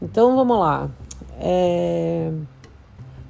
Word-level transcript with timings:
Então 0.00 0.34
vamos 0.36 0.58
lá. 0.58 0.90
É... 1.38 2.32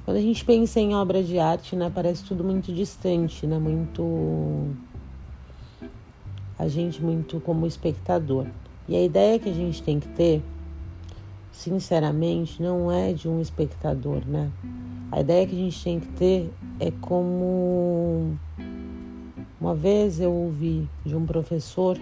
Quando 0.05 0.17
a 0.17 0.21
gente 0.21 0.43
pensa 0.43 0.79
em 0.79 0.95
obra 0.95 1.23
de 1.23 1.37
arte, 1.37 1.75
né, 1.75 1.91
parece 1.93 2.23
tudo 2.23 2.43
muito 2.43 2.73
distante, 2.73 3.45
né, 3.45 3.57
muito 3.59 4.73
a 6.57 6.67
gente 6.67 7.01
muito 7.01 7.39
como 7.39 7.65
espectador. 7.65 8.45
E 8.87 8.95
a 8.95 9.03
ideia 9.03 9.39
que 9.39 9.49
a 9.49 9.53
gente 9.53 9.81
tem 9.81 9.99
que 9.99 10.07
ter, 10.09 10.43
sinceramente, 11.51 12.61
não 12.61 12.91
é 12.91 13.13
de 13.13 13.27
um 13.27 13.41
espectador, 13.41 14.21
né? 14.27 14.51
A 15.11 15.21
ideia 15.21 15.47
que 15.47 15.55
a 15.55 15.57
gente 15.57 15.83
tem 15.83 15.99
que 15.99 16.07
ter 16.09 16.53
é 16.79 16.91
como 17.01 18.37
uma 19.59 19.73
vez 19.73 20.19
eu 20.19 20.31
ouvi 20.31 20.87
de 21.05 21.15
um 21.15 21.25
professor 21.25 21.97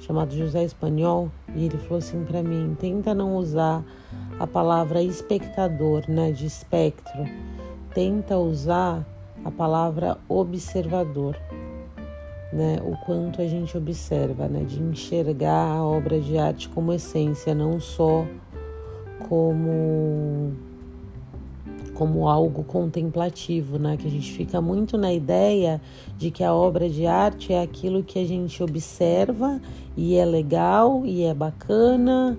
chamado 0.00 0.36
José 0.36 0.64
Espanhol 0.64 1.30
e 1.54 1.66
ele 1.66 1.78
falou 1.78 1.98
assim 1.98 2.24
para 2.24 2.42
mim: 2.42 2.76
tenta 2.78 3.14
não 3.14 3.36
usar 3.36 3.84
a 4.38 4.46
palavra 4.46 5.02
espectador, 5.02 6.04
né, 6.08 6.32
de 6.32 6.46
espectro. 6.46 7.24
Tenta 7.94 8.36
usar 8.36 9.06
a 9.44 9.50
palavra 9.50 10.18
observador 10.28 11.36
né, 12.52 12.78
o 12.82 12.96
quanto 13.04 13.42
a 13.42 13.46
gente 13.46 13.76
observa, 13.76 14.48
né, 14.48 14.64
de 14.64 14.80
enxergar 14.82 15.76
a 15.76 15.84
obra 15.84 16.20
de 16.20 16.38
arte 16.38 16.68
como 16.68 16.92
essência, 16.92 17.54
não 17.54 17.78
só 17.78 18.26
como 19.28 20.52
como 21.98 22.28
algo 22.28 22.62
contemplativo, 22.62 23.76
né? 23.76 23.96
Que 23.96 24.06
a 24.06 24.10
gente 24.10 24.30
fica 24.30 24.60
muito 24.60 24.96
na 24.96 25.12
ideia 25.12 25.80
de 26.16 26.30
que 26.30 26.44
a 26.44 26.54
obra 26.54 26.88
de 26.88 27.06
arte 27.06 27.52
é 27.52 27.60
aquilo 27.60 28.04
que 28.04 28.20
a 28.20 28.24
gente 28.24 28.62
observa 28.62 29.60
e 29.96 30.14
é 30.14 30.24
legal 30.24 31.02
e 31.04 31.24
é 31.24 31.34
bacana, 31.34 32.38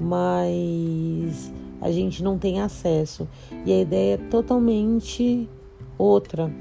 mas 0.00 1.52
a 1.80 1.92
gente 1.92 2.20
não 2.20 2.36
tem 2.36 2.60
acesso. 2.60 3.28
E 3.64 3.72
a 3.72 3.80
ideia 3.80 4.14
é 4.14 4.28
totalmente 4.28 5.48
outra. 5.96 6.52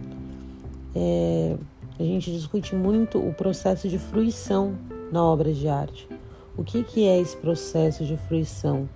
É, 0.94 1.58
a 1.98 2.04
gente 2.04 2.32
discute 2.32 2.76
muito 2.76 3.18
o 3.18 3.34
processo 3.34 3.90
de 3.90 3.98
fruição 3.98 4.76
na 5.12 5.26
obra 5.26 5.52
de 5.52 5.68
arte. 5.68 6.08
O 6.56 6.64
que, 6.64 6.84
que 6.84 7.08
é 7.08 7.20
esse 7.20 7.36
processo 7.38 8.06
de 8.06 8.16
fruição? 8.16 8.88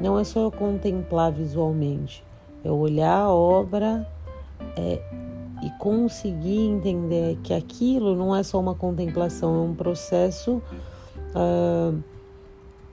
Não 0.00 0.18
é 0.18 0.24
só 0.24 0.50
contemplar 0.50 1.30
visualmente, 1.30 2.24
é 2.64 2.70
olhar 2.70 3.18
a 3.18 3.32
obra 3.32 4.08
é, 4.76 5.02
e 5.62 5.70
conseguir 5.78 6.58
entender 6.58 7.38
que 7.42 7.52
aquilo 7.52 8.16
não 8.16 8.34
é 8.34 8.42
só 8.42 8.58
uma 8.58 8.74
contemplação, 8.74 9.54
é 9.54 9.60
um 9.60 9.74
processo. 9.74 10.62
Uh, 11.34 12.02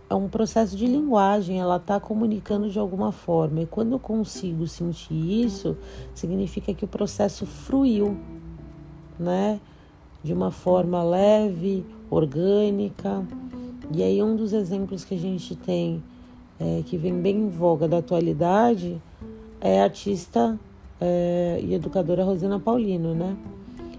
é 0.10 0.16
um 0.16 0.28
processo 0.28 0.76
de 0.76 0.86
linguagem, 0.86 1.62
ela 1.62 1.78
está 1.78 1.98
comunicando 1.98 2.70
de 2.70 2.78
alguma 2.78 3.14
forma. 3.14 3.62
E 3.62 3.66
quando 3.66 3.94
eu 3.94 4.00
consigo 4.00 4.68
sentir 4.68 5.46
isso, 5.46 5.78
significa 6.14 6.74
que 6.74 6.84
o 6.84 6.88
processo 6.88 7.46
fruiu, 7.46 8.18
né? 9.18 9.58
De 10.22 10.34
uma 10.34 10.52
forma 10.52 11.02
leve, 11.02 11.86
orgânica. 12.10 13.26
E 13.90 14.04
aí 14.04 14.22
um 14.22 14.36
dos 14.36 14.52
exemplos 14.52 15.06
que 15.06 15.16
a 15.16 15.18
gente 15.18 15.56
tem 15.56 16.04
é, 16.60 16.84
que 16.86 16.98
vem 16.98 17.22
bem 17.22 17.38
em 17.38 17.50
voga 17.50 17.88
da 17.88 18.00
atualidade 18.00 19.02
é 19.62 19.81
artista 19.81 20.59
é, 21.00 21.59
e 21.64 21.73
educadora 21.73 22.23
Rosana 22.23 22.59
Paulino, 22.59 23.14
né? 23.16 23.38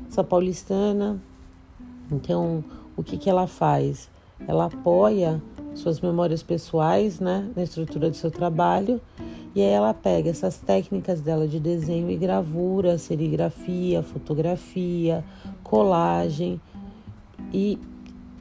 Essa 0.08 0.22
paulistana. 0.22 1.18
Então, 2.10 2.62
o 2.96 3.02
que, 3.02 3.16
que 3.16 3.30
ela 3.30 3.46
faz? 3.46 4.10
Ela 4.46 4.66
apoia 4.66 5.40
suas 5.74 6.00
memórias 6.00 6.42
pessoais, 6.42 7.18
né, 7.18 7.48
na 7.56 7.62
estrutura 7.62 8.10
do 8.10 8.16
seu 8.16 8.30
trabalho 8.30 9.00
e 9.54 9.60
aí 9.60 9.68
ela 9.68 9.92
pega 9.92 10.30
essas 10.30 10.56
técnicas 10.56 11.20
dela 11.20 11.46
de 11.46 11.60
desenho 11.60 12.10
e 12.10 12.16
gravura, 12.16 12.96
serigrafia, 12.96 14.02
fotografia, 14.02 15.22
colagem 15.62 16.58
e, 17.52 17.78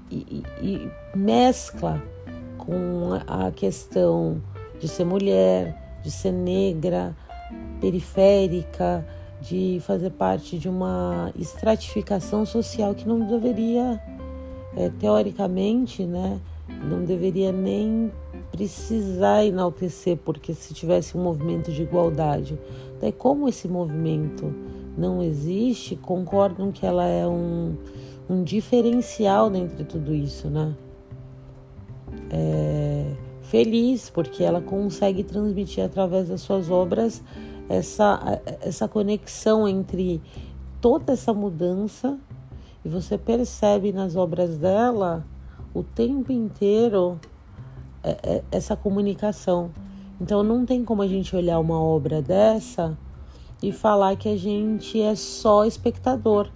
e, 0.09 0.43
e 0.61 0.91
mescla 1.13 2.01
com 2.57 3.09
a 3.27 3.51
questão 3.51 4.41
de 4.79 4.87
ser 4.87 5.03
mulher, 5.03 5.80
de 6.03 6.11
ser 6.11 6.31
negra, 6.31 7.15
periférica, 7.79 9.05
de 9.41 9.81
fazer 9.81 10.11
parte 10.11 10.57
de 10.57 10.69
uma 10.69 11.31
estratificação 11.37 12.45
social 12.45 12.93
que 12.93 13.07
não 13.07 13.19
deveria, 13.27 14.01
é, 14.75 14.89
teoricamente, 14.89 16.05
né, 16.05 16.39
não 16.83 17.03
deveria 17.03 17.51
nem 17.51 18.11
precisar 18.51 19.45
enaltecer, 19.45 20.17
porque 20.17 20.53
se 20.53 20.73
tivesse 20.73 21.17
um 21.17 21.23
movimento 21.23 21.71
de 21.71 21.81
igualdade. 21.81 22.57
Daí, 22.99 23.11
como 23.11 23.47
esse 23.47 23.67
movimento 23.67 24.53
não 24.97 25.23
existe, 25.23 25.95
concordam 25.95 26.71
que 26.71 26.85
ela 26.85 27.05
é 27.05 27.25
um, 27.27 27.75
um 28.29 28.43
diferencial 28.43 29.49
dentre 29.49 29.83
tudo 29.83 30.13
isso, 30.13 30.49
né? 30.49 30.73
É, 32.29 32.60
feliz, 33.51 34.09
porque 34.09 34.45
ela 34.45 34.61
consegue 34.61 35.25
transmitir 35.25 35.83
através 35.83 36.29
das 36.29 36.39
suas 36.39 36.71
obras 36.71 37.21
essa, 37.67 38.41
essa 38.61 38.87
conexão 38.87 39.67
entre 39.67 40.21
toda 40.79 41.11
essa 41.11 41.33
mudança 41.33 42.17
e 42.85 42.87
você 42.87 43.17
percebe 43.17 43.91
nas 43.91 44.15
obras 44.15 44.57
dela 44.57 45.25
o 45.73 45.83
tempo 45.83 46.31
inteiro 46.31 47.19
é, 48.01 48.17
é, 48.23 48.43
essa 48.49 48.73
comunicação. 48.73 49.69
Então 50.19 50.43
não 50.43 50.65
tem 50.65 50.85
como 50.85 51.01
a 51.01 51.07
gente 51.07 51.35
olhar 51.35 51.59
uma 51.59 51.79
obra 51.79 52.21
dessa 52.21 52.97
e 53.61 53.73
falar 53.73 54.15
que 54.15 54.29
a 54.29 54.37
gente 54.37 55.01
é 55.01 55.13
só 55.13 55.65
espectador, 55.65 56.47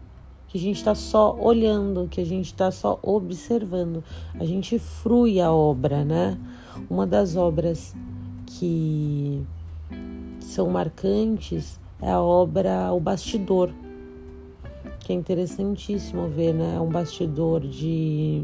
que 0.47 0.57
a 0.57 0.61
gente 0.61 0.77
está 0.77 0.95
só 0.95 1.37
olhando, 1.37 2.07
que 2.07 2.21
a 2.21 2.25
gente 2.25 2.45
está 2.45 2.71
só 2.71 2.97
observando. 3.03 4.01
A 4.39 4.45
gente 4.45 4.79
frui 4.79 5.41
a 5.41 5.51
obra, 5.51 6.05
né? 6.05 6.39
Uma 6.89 7.07
das 7.07 7.35
obras 7.35 7.95
que 8.45 9.43
são 10.39 10.69
marcantes 10.69 11.79
é 12.01 12.11
a 12.11 12.21
obra 12.21 12.91
O 12.93 12.99
Bastidor, 12.99 13.71
que 14.99 15.13
é 15.13 15.15
interessantíssimo 15.15 16.27
ver, 16.27 16.53
né? 16.53 16.75
É 16.75 16.79
um 16.79 16.89
bastidor 16.89 17.61
de, 17.61 18.43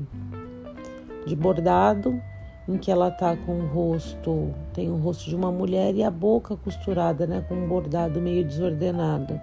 de 1.25 1.36
bordado 1.36 2.22
em 2.68 2.78
que 2.78 2.91
ela 2.91 3.09
tá 3.09 3.36
com 3.36 3.59
o 3.59 3.68
rosto, 3.68 4.53
tem 4.74 4.90
o 4.90 4.96
rosto 4.96 5.30
de 5.30 5.36
uma 5.36 5.52
mulher 5.52 5.96
e 5.96 6.03
a 6.03 6.12
boca 6.12 6.56
costurada, 6.56 7.25
né, 7.25 7.44
com 7.47 7.56
um 7.56 7.68
bordado 7.68 8.22
meio 8.22 8.46
desordenado. 8.46 9.41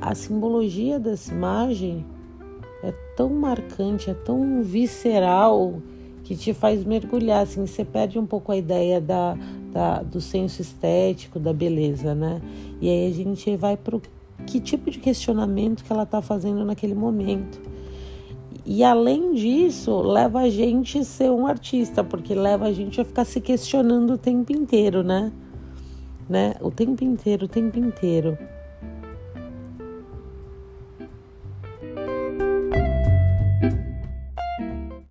A 0.00 0.14
simbologia 0.14 1.00
dessa 1.00 1.32
imagem 1.32 2.04
é 2.82 2.92
tão 3.16 3.30
marcante, 3.30 4.10
é 4.10 4.14
tão 4.14 4.62
visceral 4.62 5.80
que 6.26 6.34
te 6.34 6.52
faz 6.52 6.84
mergulhar, 6.84 7.44
assim, 7.44 7.64
você 7.64 7.84
perde 7.84 8.18
um 8.18 8.26
pouco 8.26 8.50
a 8.50 8.56
ideia 8.56 9.00
da, 9.00 9.38
da 9.72 10.02
do 10.02 10.20
senso 10.20 10.60
estético, 10.60 11.38
da 11.38 11.52
beleza, 11.52 12.16
né? 12.16 12.42
E 12.80 12.90
aí 12.90 13.06
a 13.08 13.14
gente 13.14 13.54
vai 13.56 13.76
para 13.76 14.00
que 14.44 14.58
tipo 14.58 14.90
de 14.90 14.98
questionamento 14.98 15.84
que 15.84 15.92
ela 15.92 16.02
está 16.02 16.20
fazendo 16.20 16.64
naquele 16.64 16.96
momento. 16.96 17.60
E 18.64 18.82
além 18.82 19.34
disso, 19.34 20.02
leva 20.02 20.40
a 20.40 20.50
gente 20.50 20.98
a 20.98 21.04
ser 21.04 21.30
um 21.30 21.46
artista, 21.46 22.02
porque 22.02 22.34
leva 22.34 22.66
a 22.66 22.72
gente 22.72 23.00
a 23.00 23.04
ficar 23.04 23.24
se 23.24 23.40
questionando 23.40 24.14
o 24.14 24.18
tempo 24.18 24.52
inteiro, 24.52 25.04
né? 25.04 25.30
né? 26.28 26.54
O 26.60 26.72
tempo 26.72 27.04
inteiro, 27.04 27.44
o 27.44 27.48
tempo 27.48 27.78
inteiro. 27.78 28.36